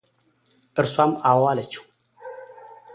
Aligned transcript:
እርሷም 0.79 1.11
አዎ 1.29 1.39
አለችው፡፡ 1.51 1.85